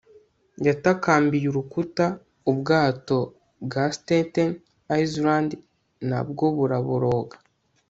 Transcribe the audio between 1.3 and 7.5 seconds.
urukuta, ubwato bwa staten island nabwo buraboroga